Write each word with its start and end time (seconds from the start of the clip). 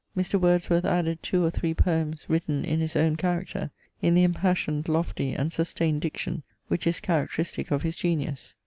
Mr. 0.17 0.41
Wordsworth 0.41 0.83
added 0.83 1.21
two 1.21 1.45
or 1.45 1.51
three 1.51 1.75
poems 1.75 2.25
written 2.27 2.65
in 2.65 2.79
his 2.79 2.95
own 2.95 3.15
character, 3.17 3.69
in 4.01 4.15
the 4.15 4.23
impassioned, 4.23 4.89
lofty, 4.89 5.31
and 5.33 5.53
sustained 5.53 6.01
diction, 6.01 6.41
which 6.69 6.87
is 6.87 6.99
characteristic 6.99 7.69
of 7.69 7.83
his 7.83 7.95
genius. 7.95 8.55